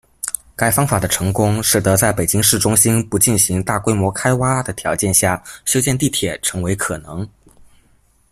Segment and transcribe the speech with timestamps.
[0.55, 7.29] 该方法的成功，使得在北京市中心不进行大规模开挖的条件下修建地铁成为可能。